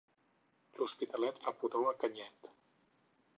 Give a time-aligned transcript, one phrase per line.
[0.79, 2.51] L'Hospitalet fa pudor de canyet.